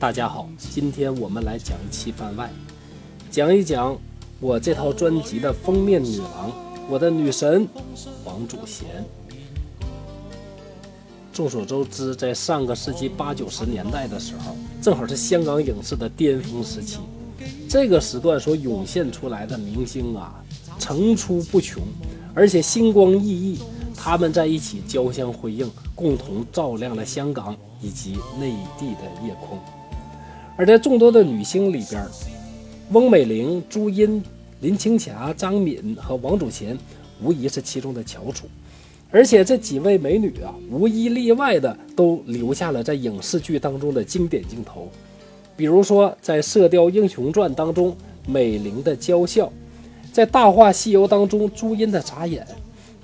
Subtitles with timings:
[0.00, 2.48] 大家好，今天我们来讲一期番外，
[3.32, 3.98] 讲一讲
[4.38, 6.52] 我这套专辑的封面女郎，
[6.88, 7.66] 我的女神
[8.24, 8.86] 王祖贤。
[11.32, 17.00] 众所周知，在上个世纪八九十年代的时候，正好是香港影视的巅峰时期。
[17.68, 20.32] 这个时段所涌现出来的明星啊，
[20.78, 21.82] 层出不穷，
[22.34, 23.58] 而且星光熠熠。
[23.96, 29.58] 他们在一起交相辉映，共同照亮了香港以及内地的夜空。
[30.58, 32.04] 而在众多的女星里边，
[32.90, 34.20] 翁美玲、朱茵、
[34.60, 36.76] 林青霞、张敏和王祖贤
[37.22, 38.48] 无疑是其中的翘楚。
[39.12, 44.88] 而且这几位美女啊，无一例外的都留下了在影视剧当中的经典镜头，
[45.56, 49.52] 比如说在《射雕英雄传》当中美玲的娇笑，
[50.12, 52.44] 在《大话西游》当中朱茵的眨眼，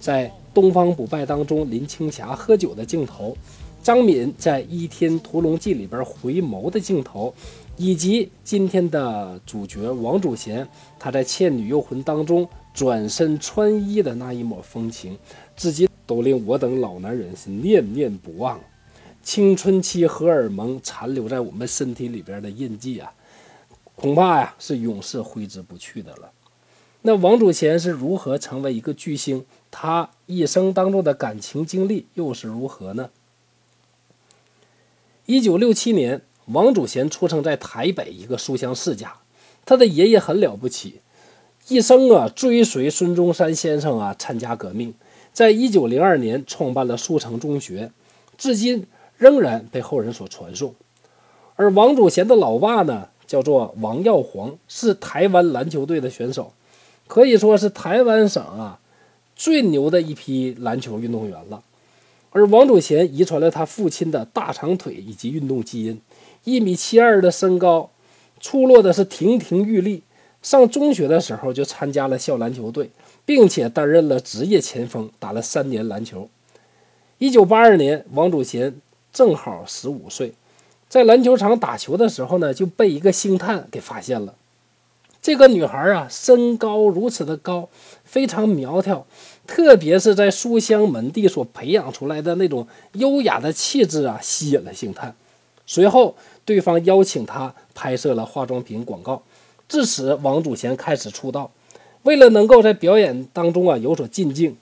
[0.00, 3.36] 在《东方不败》当中林青霞喝酒的镜头，
[3.84, 7.34] 张敏在《倚天屠龙记》里边回眸的镜头，
[7.76, 10.66] 以及今天的主角王祖贤，
[10.98, 15.18] 她在《倩女幽魂》当中转身穿衣的那一抹风情，
[15.54, 15.86] 至今。
[16.06, 18.60] 都令我等老男人是念念不忘，
[19.22, 23.10] 青春期荷尔蒙残留在我们身体里边的印记啊，
[23.94, 26.30] 恐怕呀是永世挥之不去的了。
[27.00, 29.46] 那王祖贤是如何成为一个巨星？
[29.70, 33.08] 他一生当中的感情经历又是如何呢？
[35.26, 39.14] 一九六七年，王祖贤出生在台北一个书香世家，
[39.64, 41.00] 他的爷爷很了不起，
[41.68, 44.92] 一生啊追随孙中山先生啊参加革命。
[45.32, 47.90] 在一九零二年创办了树城中学，
[48.36, 48.86] 至今
[49.16, 50.74] 仍然被后人所传颂。
[51.56, 56.52] 而王祖贤的老爸呢，叫做王耀煌，是台湾篮球队的选手，
[57.06, 58.78] 可以说是台湾省啊
[59.34, 61.62] 最牛的一批篮球运动员了。
[62.34, 65.98] 而王祖贤遗传了他父亲的大长腿以及运动基因，
[66.44, 67.88] 一米七二的身高，
[68.40, 70.02] 出落的是亭亭玉立。
[70.42, 72.90] 上中学的时候就参加了校篮球队。
[73.26, 76.28] 并且担任了职业前锋，打了三年篮球。
[77.16, 78.74] 一九八二年，王祖贤
[79.14, 80.34] 正好十五岁，
[80.90, 84.34] 在篮球场打球的时候呢，就被一个星探给发现了。
[85.24, 87.70] 这个女孩啊，身高如此的高，
[88.04, 89.06] 非常苗条，
[89.46, 95.16] 特别是在书香门第所培养出来的那种优雅的气质啊，吸引了星探。
[95.64, 96.14] 随后，
[96.44, 99.22] 对方邀请他拍摄了化妆品广告，
[99.66, 101.50] 至此，王祖贤开始出道。
[102.02, 104.54] 为了能够在表演当中啊有所进境，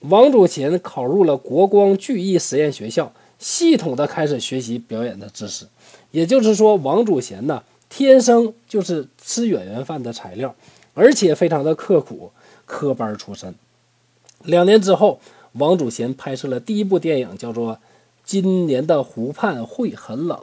[0.00, 5.68] 王祖贤考入了国光剧艺实验学校，系统的开始学习表演的知识。
[6.10, 10.54] 也就是说，王祖贤呢天生就是吃演员饭的材料，
[10.94, 12.30] 而且非常的刻苦，
[12.66, 13.54] 科班出身。
[14.44, 15.20] 两年之后，
[15.52, 17.74] 王祖贤拍摄了第一部电影，叫做
[18.24, 20.38] 《今年的湖畔会很冷》。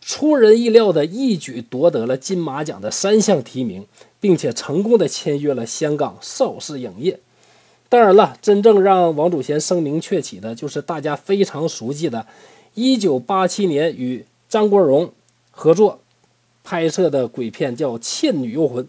[0.00, 3.86] 出人意料的一举夺得了金马奖的三项提名，
[4.20, 7.18] 并且成功的签约了香港邵氏影业。
[7.88, 12.26] 当然了，真正让王祖贤声名鹊起的，就是大家非常熟悉的
[12.74, 15.10] 1987年与张国荣
[15.50, 16.00] 合作
[16.64, 18.82] 拍摄的鬼片，叫《倩女幽魂》。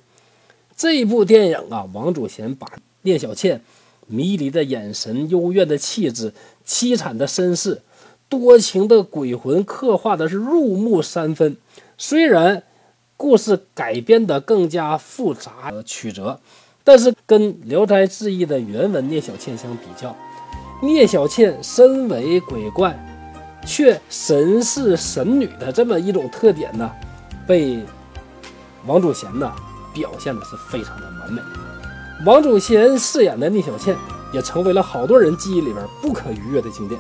[0.76, 2.68] 这部电影啊，王祖贤把
[3.04, 3.62] 聂小倩
[4.08, 6.34] 迷离的眼神、幽怨的气质、
[6.66, 7.82] 凄惨的身世。
[8.28, 11.58] 多情的鬼魂刻画的是入木三分，
[11.98, 12.64] 虽然
[13.16, 16.40] 故事改编的更加复杂曲折，
[16.84, 20.16] 但是跟《聊斋志异》的原文聂小倩相比较，
[20.82, 22.98] 聂小倩身为鬼怪，
[23.66, 26.92] 却神似神女的这么一种特点呢，
[27.48, 27.80] 被
[28.86, 29.52] 王祖贤呢
[29.94, 31.42] 表现的是非常的完美。
[32.26, 33.96] 王祖贤饰演的聂小倩
[34.34, 37.00] 也成为了好多人记忆里边不可逾越的经典。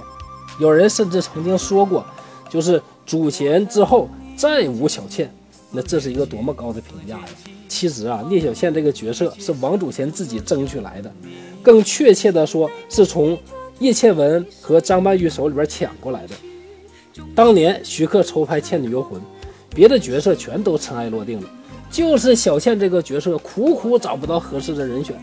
[0.59, 2.05] 有人甚至曾经说过，
[2.49, 5.33] 就是祖贤之后再无小倩，
[5.71, 7.25] 那这是一个多么高的评价呀！
[7.67, 11.11] 其实啊，聂小倩这个角色是王祖贤自己争取来的，
[11.61, 13.37] 更确切的说，是从
[13.79, 16.35] 叶倩文和张曼玉手里边抢过来的。
[17.33, 19.19] 当年徐克筹拍《倩女幽魂》，
[19.75, 21.49] 别的角色全都尘埃落定了，
[21.91, 25.15] 就是小倩这个角色苦苦找不到合适的人选，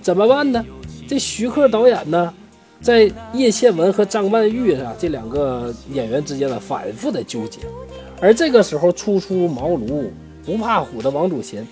[0.00, 0.64] 怎么办呢？
[1.06, 2.32] 这徐克导演呢？
[2.80, 7.58] 在叶倩文和张曼玉啊这两个演员之间呢，反复的纠结，
[8.20, 10.06] 而这个时候初出茅庐
[10.44, 11.66] 不怕虎的王祖贤，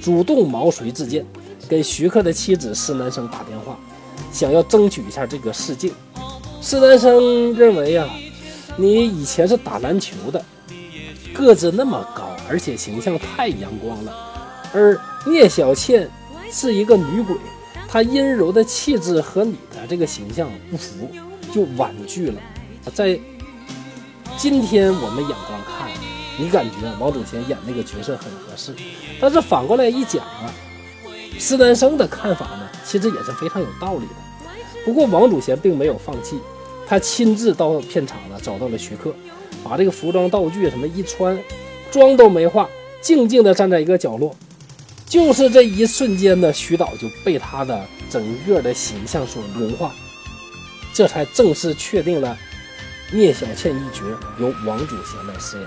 [0.00, 1.24] 主动毛遂自荐，
[1.68, 3.78] 给徐克的妻子施南生打电话，
[4.32, 5.92] 想要争取一下这个试镜。
[6.60, 8.08] 施南生认为啊，
[8.76, 10.44] 你以前是打篮球的，
[11.38, 14.12] 个子那么高，而且形象太阳光了，
[14.74, 16.10] 而聂小倩
[16.50, 17.36] 是一个女鬼。
[17.86, 21.08] 她阴柔的气质和你的这个形象不符，
[21.54, 22.40] 就婉拒了。
[22.92, 23.18] 在
[24.36, 25.88] 今天我们眼光看，
[26.36, 28.74] 你感觉王祖贤演那个角色很合适。
[29.20, 30.52] 但是反过来一讲啊，
[31.38, 34.50] 施南生的看法呢，其实也是非常有道理的。
[34.84, 36.38] 不过王祖贤并没有放弃，
[36.86, 39.14] 他亲自到片场呢找到了徐克，
[39.64, 41.38] 把这个服装道具什么一穿，
[41.90, 42.68] 妆都没化，
[43.00, 44.34] 静静地站在一个角落。
[45.06, 49.90] 就是这一瞬间呢，徐导就被他的整个的形象所融化，
[50.92, 52.36] 这才正式确定了
[53.10, 54.04] 聂小倩一角
[54.38, 55.66] 由王祖贤来饰演。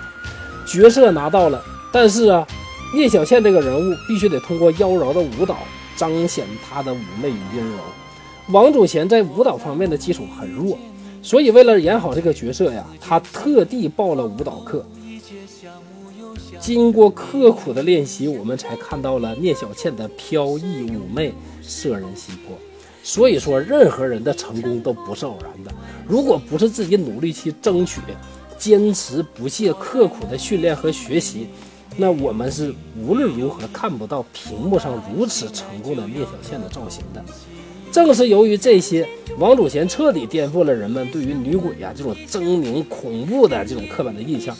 [0.68, 2.48] 角色拿到了，但是啊，
[2.94, 5.58] 聂小倩这个人物必须得通过妖娆的舞蹈
[5.96, 7.78] 彰显她的妩媚与阴柔。
[8.50, 10.78] 王祖贤在舞蹈方面的基础很弱，
[11.22, 14.86] 所以为了演好这个角色呀，他特地报了舞蹈课。
[16.60, 22.58] 经过刻苦的练习，我们才看到了聂小倩的飘逸妩媚、摄人心魄。
[23.04, 25.72] 所以说，任何人的成功都不是偶然的。
[26.08, 28.00] 如果不是自己努力去争取、
[28.60, 31.48] 坚持不懈、刻苦的训练和学习，
[31.98, 32.74] 那我们是
[33.04, 37.26] 无论如何看不到屏幕上如此成功的聂小倩的造型的。
[37.92, 39.06] 正是由于这些，
[39.38, 44.56] 王祖贤彻底颠覆了人们对于女鬼呀这种狰狞恐怖的这种刻板的印象。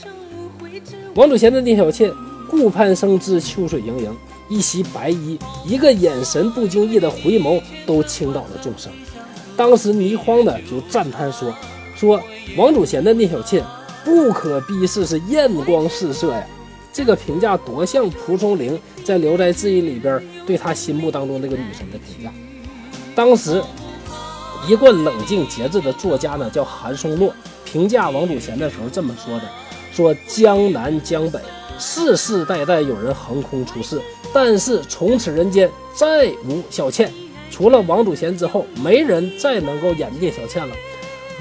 [1.16, 2.12] 王祖贤的聂小倩，
[2.50, 4.14] 顾盼生姿，秋水盈盈，
[4.50, 8.92] 一袭白衣，一个眼神不经意的回眸，都倾倒了众生。
[9.56, 11.54] 当时倪匡呢就赞叹说
[11.96, 12.22] ：“说
[12.58, 13.64] 王祖贤的聂小倩
[14.04, 16.46] 不可逼视，是艳光四射呀。”
[16.92, 22.30] 这个评价多像蒲松龄在《聊斋志异》里边对他心目当中那个女神的评价。
[23.16, 23.62] 当时
[24.68, 27.34] 一贯冷静节制的作家呢叫韩松洛，
[27.66, 29.44] 评价王祖贤的时候这么说的。
[29.92, 31.40] 说江南江北
[31.78, 34.02] 世世代代有人横空出世，
[34.34, 37.12] 但是从此人间再无小倩，
[37.50, 40.74] 除了王祖贤之后，没人再能够演聂小倩了。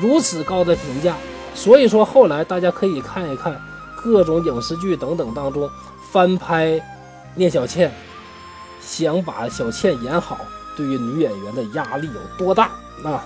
[0.01, 1.17] 如此高的评价，
[1.55, 3.57] 所以说后来大家可以看一看
[4.03, 5.71] 各种影视剧等等当中
[6.11, 6.81] 翻拍
[7.37, 7.93] 聂小倩，
[8.81, 10.39] 想把小倩演好，
[10.77, 12.73] 对于女演员的压力有多大？
[13.03, 13.23] 那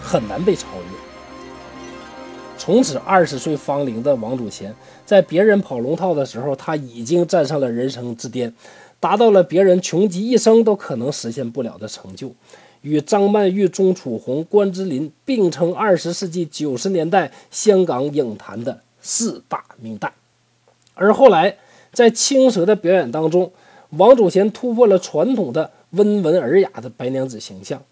[0.00, 0.98] 很难被超越。
[2.58, 4.74] 从此，二十岁芳龄的王祖贤，
[5.04, 8.54] 在别人跑龙套的时候，他已经站上了人生之巅，
[9.00, 12.32] 达到了别人穷极一生都可能实现不了的成就，
[12.82, 20.10] 与张曼玉、钟楚红、关之琳并称二十世纪九十年代香港影坛的四大名旦。
[20.94, 21.56] 而后来，
[21.92, 23.50] 在青蛇的表演当中，
[23.96, 27.82] 王祖贤突破了传统的温文尔雅的白娘子形象，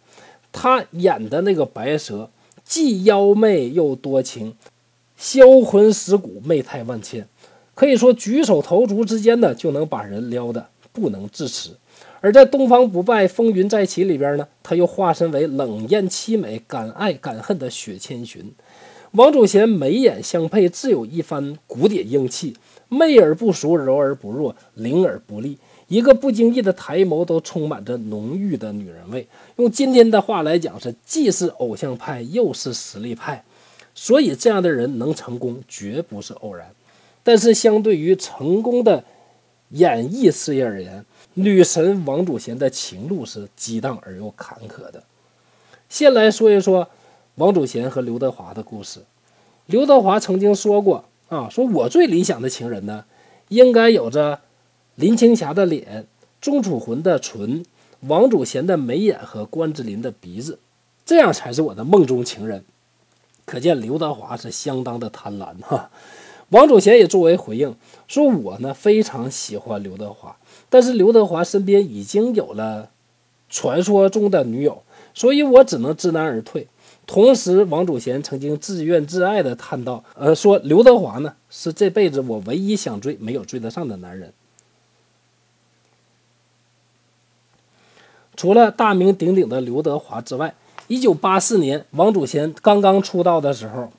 [0.53, 2.31] 他演的那个白蛇。
[2.63, 4.55] 既妖媚又多情，
[5.17, 7.27] 销魂蚀骨，媚态万千，
[7.75, 11.71] 可以说举手投足之间呢，就能把人撩得不能自持。
[12.21, 18.53] 而在《东方不败风云再起》里边呢，他又化身为冷艳凄美、敢爱敢恨的雪千寻。
[19.13, 22.57] 王祖贤眉眼相配，自有一番古典英气，
[22.89, 25.59] 媚而不俗，柔而不弱，灵而不厉。
[25.91, 29.27] 一个不经意的抬眸，都充满着浓郁的女人味。
[29.57, 33.45] 用今天的话来讲，是既是偶像派，又是实力派。
[33.93, 36.71] 所以这样的人能成功，绝不是偶然。
[37.25, 39.03] 但是相对于成功的
[39.71, 41.05] 演艺事业而言，
[41.35, 45.03] 女神王祖贤的情路是激荡而又坎坷的。
[45.89, 46.89] 先来说一说
[47.35, 49.01] 王祖贤和刘德华的故事。
[49.67, 53.05] 刘德华曾经说过啊，说我最理想的情人呢，
[53.49, 54.39] 应该有着。
[55.01, 56.07] 林青霞的脸，
[56.43, 57.65] 钟楚红的唇，
[58.01, 60.59] 王祖贤的眉眼和关之琳的鼻子，
[61.07, 62.67] 这样才是我的梦中情人。
[63.47, 65.91] 可见刘德华是相当的贪婪哈。
[66.51, 67.75] 王祖贤也作为回应
[68.09, 70.37] 说：“我呢非常喜欢刘德华，
[70.69, 72.91] 但是刘德华身边已经有了
[73.49, 74.83] 传说中的女友，
[75.15, 76.69] 所以我只能知难而退。”
[77.07, 84.31] 同时，王祖贤曾经自怨自艾地叹道：“呃，说刘德华呢是这辈子我唯一想追没有追得上的男人。”
[88.41, 90.55] 除了大名鼎鼎的刘德华之外，
[90.89, 93.91] 一九八四年，王祖贤刚刚出道的时候，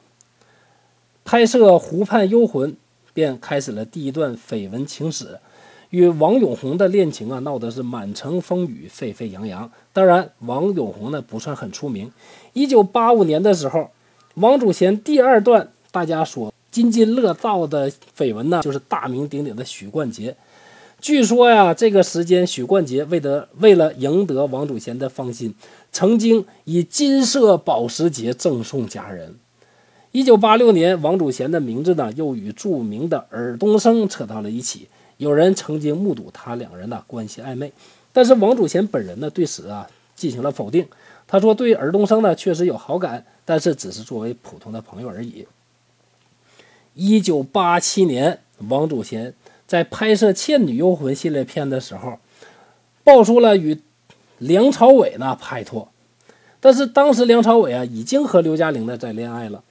[1.23, 2.71] 拍摄《湖畔幽魂》
[3.13, 5.37] 便开始了第一段绯闻情史，
[5.91, 9.71] 与王永红的恋情啊闹得是满城风雨，沸沸扬扬。
[9.93, 12.11] 当然，王永红呢不算很出名。
[12.53, 13.91] 一九八五年的时候，
[14.33, 20.35] 王祖贤第二段大家所津津乐道的绯闻呢，就是大名鼎鼎的许冠杰。
[21.01, 25.55] 据说呀，这个时间许冠杰为得为了赢得王祖贤的芳心，
[25.91, 29.35] 曾经以金色保时捷赠送佳人。
[30.11, 34.87] 一九八六年，王祖贤的名字呢又与著名的尔冬升扯到了一起。
[35.17, 37.73] 有人曾经目睹他两人的关系暧昧，
[38.13, 40.85] 但是王祖贤本人呢对此啊进行了否定。
[41.27, 45.47] 他说对尔冬升呢确实有好感，但是只是作为普通的朋友而已。
[46.93, 49.33] 一九八七年，王祖贤
[49.71, 52.19] 在拍摄《倩女幽魂》系列片的时候，
[53.05, 53.79] 爆出了与
[54.37, 55.87] 梁朝伟呢拍拖。
[56.59, 59.63] 但是当时梁朝伟啊已经和刘嘉玲呢在恋爱了。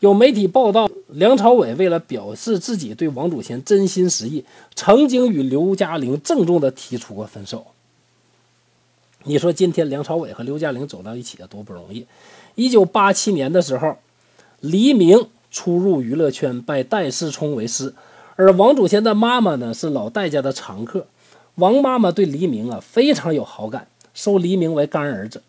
[0.00, 4.44] 有媒体报道，梁朝伟为了表示自己对王祖贤真心实意，
[4.74, 7.64] 曾经与刘嘉玲郑重地提出过分手。
[9.24, 12.06] 你说今天梁朝伟和刘嘉玲走到一起啊，多不容易！
[12.56, 13.96] 一九八七年的时候，
[14.60, 17.94] 黎明初入娱乐圈，拜戴世聪为师，
[18.36, 21.06] 而王祖贤的妈妈呢是老戴家的常客。
[21.56, 25.42] 王妈妈对黎明啊非常有好感，收黎明为干儿子，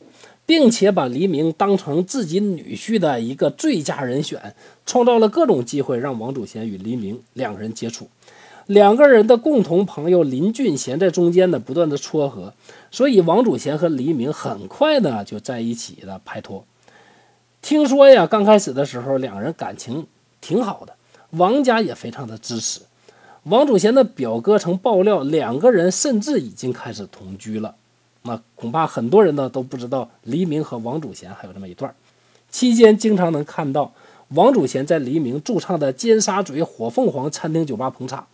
[0.45, 8.07] 并且把黎明当成自己女婿的一个最佳人选，创造了各种机会让王祖贤与黎明两个人接触。
[8.67, 12.53] 两个人的共同朋友林俊贤在中间呢不断的撮合，
[12.91, 16.65] 所以王祖贤和黎明很快呢就在一起了拍拖。
[17.61, 20.07] 听说呀，刚开始的时候两人感情
[20.41, 20.95] 挺好的，
[21.31, 22.81] 王家也非常的支持。
[23.43, 27.75] 王祖贤的表哥曾爆料，两个人甚至已经开始同居了。
[28.23, 31.95] 那恐怕很多人呢都不知道黎明和王祖贤还有这么一段。
[32.49, 33.93] 期间经常能看到
[34.29, 38.27] 王祖贤在黎明驻唱的尖沙咀火凤凰餐厅酒吧捧场。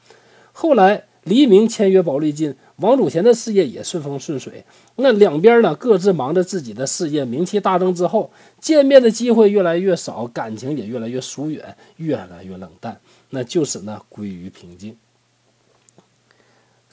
[0.52, 4.66] 后来，黎明签约宝丽金，王祖贤的事业也顺风顺水。
[4.96, 13.00] 那两边呢，各自忙着自己的事业，名气大增之后，见面的机会越来越少，感情也越来越疏远，越来越冷淡，
[13.30, 14.96] 那就此呢归于平静。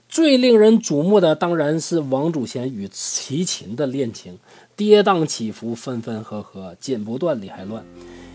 [0.09, 4.39] 最令人瞩目的当然是王祖贤与齐秦的恋情，
[4.77, 7.85] 跌宕起伏，分分合合，剪不断，理还乱。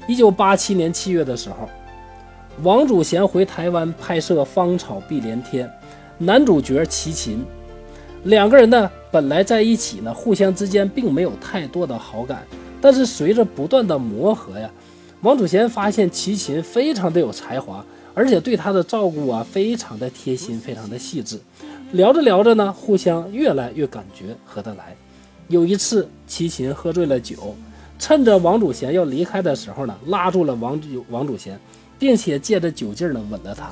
[0.08, 1.70] 一九八七年七月的时候。
[2.64, 5.68] 王祖贤回台湾拍摄《芳草碧连天》，
[6.18, 7.44] 男主角齐秦，
[8.24, 12.46] 两个人呢本来在一起呢，互相之间并没有太多的好感。
[12.80, 14.70] 但是随着不断的磨合呀，
[15.22, 21.38] 王祖贤发现齐秦非常的有才华，而且对他的照顾啊非常的贴心，非常的细致。
[21.92, 24.96] 聊着聊着呢，互相越来越感觉合得来。
[25.50, 27.56] 有一次，齐秦喝醉了酒，
[28.00, 31.60] 趁着王祖贤要离开的时候呢，拉住了王祖王祖贤。
[31.98, 33.72] 并且借着酒劲儿呢吻了她。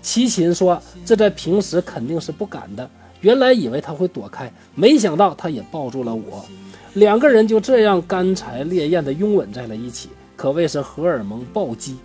[0.00, 2.88] 齐秦说：“这在平时肯定是不敢的。
[3.20, 6.46] 原来以为他会躲开，没想到他也抱住了我。
[6.94, 11.96] 两个人就这样干柴烈焰的拥吻在了一起，可谓是荷尔蒙暴击，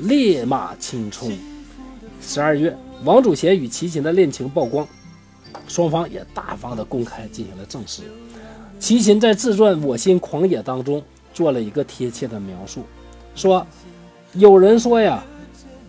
[0.00, 1.36] 烈马青冲。”
[2.22, 4.86] 十二月，王祖贤与齐秦的恋情曝光，
[5.66, 8.02] 双方也大方的公开进行了证实。
[8.78, 11.02] 齐秦在自传《我心狂野》当中
[11.34, 12.84] 做了一个贴切的描述，
[13.34, 13.66] 说。
[14.34, 15.24] 有人说呀，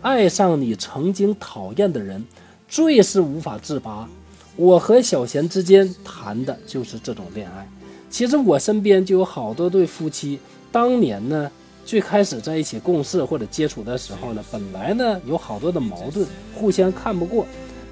[0.01, 2.23] 爱上你曾经讨厌的人，
[2.69, 4.07] 最是无法自拔。
[4.55, 7.67] 我和小贤之间谈的就是这种恋爱。
[8.09, 10.39] 其实我身边就有好多对夫妻，
[10.71, 11.51] 当年呢，
[11.85, 17.45] 最开始在一起共事或者接触的时候呢，本来呢有好多的矛盾，互相看不过，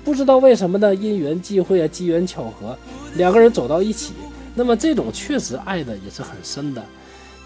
[0.06, 2.77] 不知道为什么呢，因缘际会啊，机缘巧合，
[3.16, 4.13] 两个人走到一起。
[4.56, 6.82] 那么这种确实爱的也是很深的。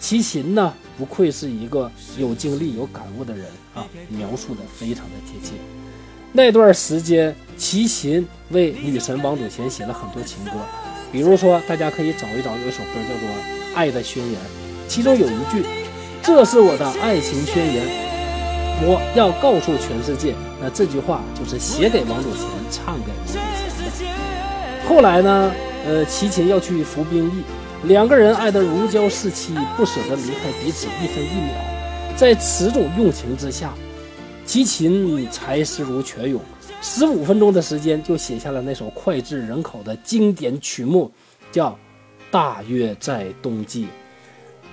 [0.01, 5.53] 齐秦呢，不愧是一个有经历、有感悟的人啊，描述的非常的贴切。
[6.33, 10.51] 那段时间，齐秦为女神王祖贤写了很多情歌，
[11.11, 13.29] 比如说，大家可以找一找，有一首歌叫做
[13.75, 14.33] 《爱的宣言》，
[14.87, 15.63] 其中有一句
[16.23, 17.85] ：“这是我的爱情宣言，
[18.81, 24.89] 我要告诉全世界。”那这句话就是写给王祖贤，唱给王祖贤的。
[24.89, 25.51] 后来呢，
[25.85, 27.43] 呃，齐秦要去服兵役。
[27.83, 31.55] 两个人爱得如胶似漆，不舍得离开彼此一分一秒。
[32.15, 33.73] 在此种用情之下，
[34.45, 36.39] 齐秦才思如泉涌，
[36.79, 41.11] 十五分钟的时间就写下了那首脍炙人口的经典曲目，
[41.51, 41.71] 叫
[42.29, 43.85] 《大约在冬季》。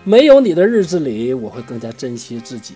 [0.04, 2.74] 没有你的日子里，我会更加珍惜自己；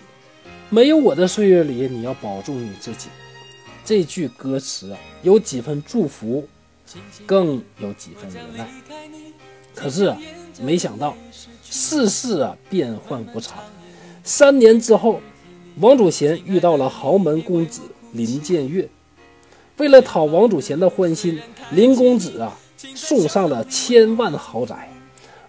[0.69, 3.09] 没有我的岁月里，你要保重你自己。
[3.85, 6.47] 这句歌词啊，有几分祝福，
[7.27, 8.67] 更有几分无奈。
[9.75, 10.17] 可是啊，
[10.61, 11.15] 没想到
[11.63, 13.63] 世事啊变幻无常。
[14.23, 15.19] 三年之后，
[15.79, 18.87] 王祖贤遇到了豪门公子林建岳。
[19.77, 21.39] 为了讨王祖贤的欢心，
[21.71, 24.89] 林公子啊送上了千万豪宅，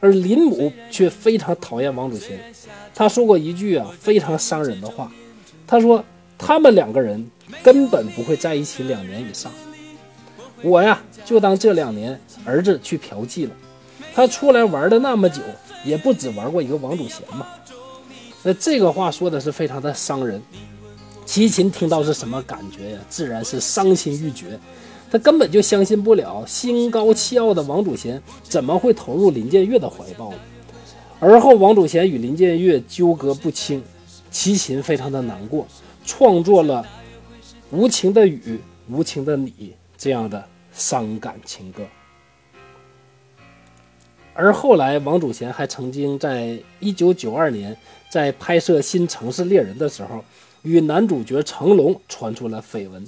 [0.00, 2.40] 而林母却非常讨厌王祖贤。
[2.94, 5.12] 他说过一句啊非常伤人的话，
[5.66, 6.02] 他说
[6.38, 7.30] 他们两个人
[7.62, 9.52] 根本不会在一起两年以上。
[10.62, 13.50] 我呀就当这两年儿子去嫖妓了。
[14.14, 15.42] 他出来玩的那么久，
[15.84, 17.46] 也不止玩过一个王祖贤嘛。
[18.42, 20.40] 那这个话说的是非常的伤人。
[21.26, 22.98] 齐秦听到是什么感觉呀？
[23.08, 24.58] 自然是伤心欲绝。
[25.10, 30.32] 他根本就相信不了，心高气傲的王祖贤怎么会投入林建岳的怀抱？
[31.20, 33.82] 而后，王祖贤与林建岳纠葛不清，
[34.30, 35.66] 齐秦非常的难过，
[36.04, 36.84] 创作了
[37.76, 38.60] 《无情的雨》
[38.94, 39.50] 《无情的你》
[39.96, 41.82] 这样的伤感情歌。
[44.36, 47.76] 而后来，王祖贤还曾经在1992年
[48.10, 50.24] 在拍摄《新城市猎人》的时候，
[50.62, 53.04] 与男主角成龙传出了绯闻。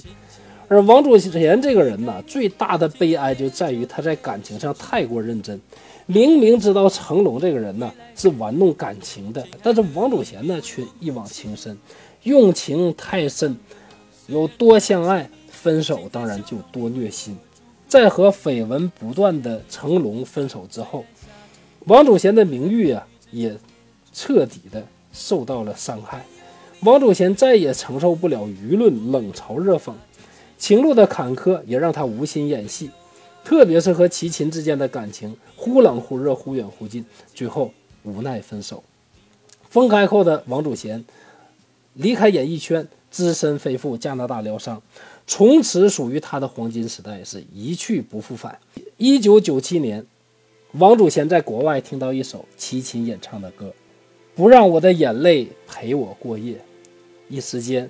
[0.69, 5.61] 而王祖贤这个人呢，最大的悲哀就在于他在感情上太过认真。
[6.07, 11.77] 明明知道成龙这个人呢是玩弄感情的，但是王祖贤呢却一往情深，
[12.23, 13.57] 用情太深，
[14.29, 17.37] 有多相爱，分手当然就多虐心。
[17.89, 21.05] 在和绯闻不断的成龙分手之后。
[21.87, 23.57] 王祖贤的名誉啊，也
[24.13, 26.27] 彻底的受到了伤害。
[26.81, 29.93] 王祖贤再也承受不了舆论冷嘲热讽，
[30.59, 32.91] 情路的坎坷也让他无心演戏，
[33.45, 38.83] 特别是和齐秦之间的感情忽冷忽热、忽远忽近，最后无奈分手。
[39.71, 41.05] 分开后的王祖贤
[41.95, 44.83] 离开演艺圈，只身飞赴加拿大疗伤，
[45.25, 48.59] 从此属于他的黄金时代是一去不复返。
[48.97, 50.05] 一九九七年。
[50.79, 53.69] 王祖贤在国外听到一首齐秦演唱的歌，
[54.35, 56.55] 《不让我的眼泪陪我过夜》，
[57.31, 57.89] 一时间，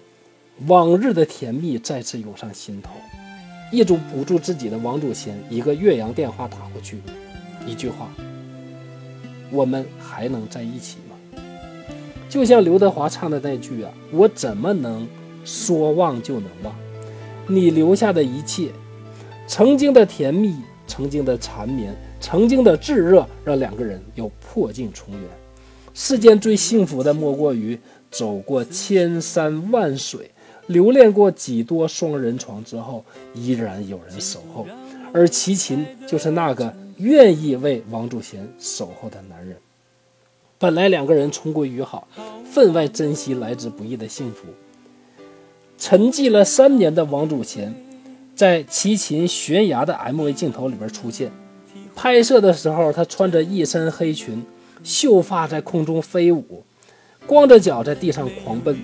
[0.69, 2.93] 往日的甜蜜再次涌上心头。
[3.73, 7.01] 一直不住自己的王祖贤，一个岳阳电话打过去，
[7.67, 8.09] 一句话
[9.51, 11.43] ：“我们还能在一起吗？”
[12.31, 15.09] 就像刘德华唱的那句啊：“我怎么能
[15.45, 16.73] 说忘就能忘？
[17.49, 18.71] 你留下的一切，
[19.49, 20.55] 曾经的甜蜜，
[20.87, 25.23] 曾经的缠绵。”曾经的炙热让两个人又破镜重圆。
[25.95, 27.79] 世间最幸福的莫过于
[28.11, 30.31] 走过千山万水，
[30.67, 33.05] 留恋过几多双人床之后，
[33.35, 34.67] 依然有人守候。
[35.13, 39.57] 而齐秦就是那个愿意为王祖贤守候的男人。
[40.59, 42.09] 本来两个人重归于好，
[42.51, 44.49] 分外珍惜来之不易的幸福。
[45.79, 47.75] 沉寂了三年的王祖贤，
[48.35, 51.31] 在齐秦悬崖的 MV 镜头里边出现。
[51.97, 54.45] 拍摄的时候，他穿着一身黑裙，
[54.85, 56.63] 秀发在空中飞舞，
[57.27, 58.79] 光着脚在地上狂奔，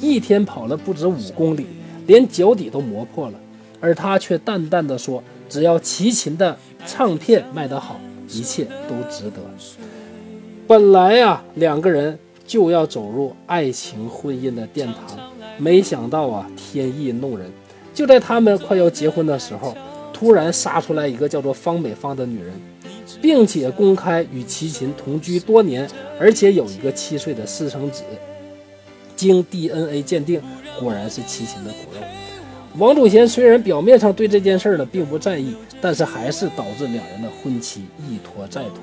[0.00, 1.66] 一天跑了不止五公里，
[2.06, 3.34] 连脚底都磨破了。
[3.80, 9.42] 而他却淡淡的说：“只要齐秦的唱片卖得好，一切都值得。”
[10.66, 15.18] 本来呀，两个人就要走入爱情婚姻的殿堂，
[15.58, 17.50] 没想到啊，天意弄人，
[17.92, 19.76] 就在他们快要结婚的时候。
[20.14, 22.52] 突然杀出来一个叫做方美芳的女人，
[23.20, 25.86] 并且公开与齐秦同居多年，
[26.18, 28.02] 而且有一个七岁的私生子。
[29.16, 30.40] 经 DNA 鉴定，
[30.78, 32.00] 果然是齐秦的骨肉。
[32.78, 38.80] 王祖贤虽然表面上对这件事呢并不在意，但是还是导致两人的婚期一拖再拖。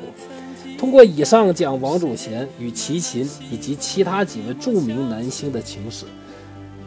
[0.77, 6.05] 通过以上讲王祖贤与齐秦以及其他几位著名男星的情史。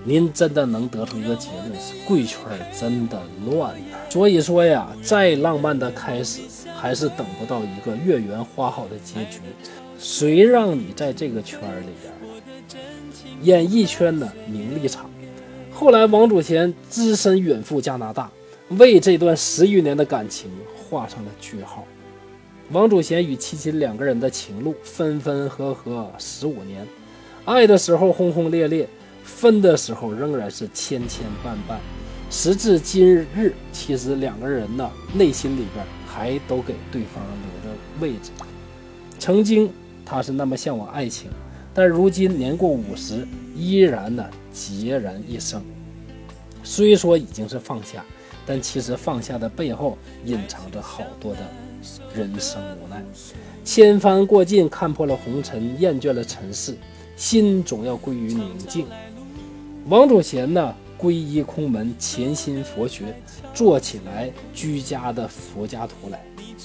[0.06, 2.38] 您真的能得出一个结论是贵圈
[2.78, 6.42] 真的乱呐所以说呀，再浪漫的开始，
[6.76, 9.40] 还是等不到一个月圆花好的结局。
[9.98, 12.12] 谁让你在这个圈里边？
[13.42, 15.10] 演艺圈的名利场。
[15.72, 18.30] 后来王祖贤只身远赴加拿大，
[18.68, 21.84] 为这段十余年的感情画上了句号。
[22.70, 26.86] 王祖贤与齐秦两个人的情路分分合合十五年，
[27.46, 28.86] 爱的时候轰轰烈烈。
[29.24, 31.78] 分的时候仍然是千千绊绊，
[32.30, 38.30] 时至今日，其实两个人呢内心里边还都给对方留着位置。
[39.18, 39.70] 曾经
[40.04, 41.30] 他是那么向往爱情，
[41.72, 45.62] 但如今年过五十，依然呢孑然一生。
[46.62, 48.04] 虽说已经是放下，
[48.46, 51.40] 但其实放下的背后隐藏着好多的
[52.14, 53.02] 人生无奈。
[53.64, 56.76] 千帆过尽，看破了红尘，厌倦了尘世，
[57.16, 58.86] 心总要归于宁静。
[59.86, 63.14] 王祖贤呢，皈依空门，潜心佛学，
[63.52, 66.24] 做起来居家的佛家徒来。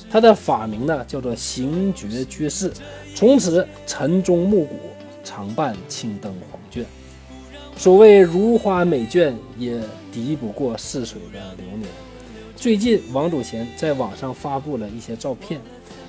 [0.09, 2.71] 他的法名呢，叫做行觉居士。
[3.13, 4.75] 从此晨钟暮鼓，
[5.21, 6.85] 常伴青灯黄卷。
[7.75, 9.77] 所谓如花美眷，也
[10.13, 11.89] 敌不过似水的流年。
[12.55, 15.59] 最近，王祖贤在网上发布了一些照片。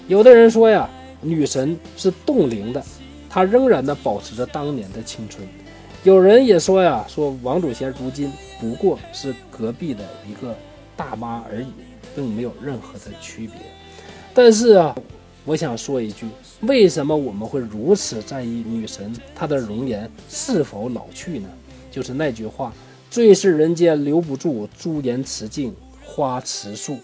[0.07, 0.89] 有的人说呀，
[1.21, 2.81] 女神是冻龄的，
[3.29, 5.45] 她仍然呢保持着当年的青春。
[6.03, 10.57] 有人也说呀，说王祖贤如今不过是隔壁的一个
[10.97, 11.67] 大妈而已，
[12.17, 13.57] 并没有任何的区别。
[14.33, 14.97] 但是啊，
[15.45, 16.27] 我想说一句，
[16.63, 21.49] 为什么我们会如此在意女神她的容颜是否老去呢？
[21.91, 22.73] 就是那句话
[23.11, 26.97] ：“最是人间留不住，朱颜辞镜花辞树。”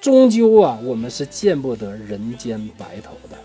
[0.00, 3.36] 终究啊，我们是见不得人间白头的。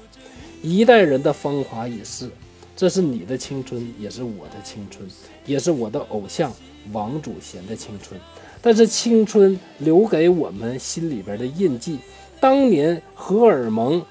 [0.62, 2.30] 一代人的芳华已逝。
[2.78, 5.04] 这是你的青春，也是我的青春，
[5.48, 6.54] 也是我的偶像
[6.92, 8.20] 王祖贤的青春。
[8.62, 11.98] 但是青春留给我们心里边的印记，
[12.40, 14.06] 当年荷尔蒙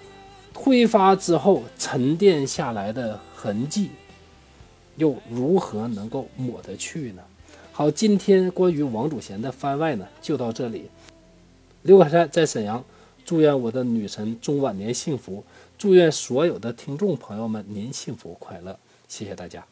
[0.53, 3.91] 挥发之后沉淀下来的痕迹，
[4.97, 7.23] 又如何能够抹得去呢？
[7.71, 10.91] 好，今天关于王祖贤的番外呢，就到这里。
[11.83, 12.83] 刘凯山在沈阳，
[13.25, 15.45] 祝愿我的女神中晚年幸福，
[15.79, 19.67] 祝愿所有的听众朋友们您幸福快乐，谢谢大家。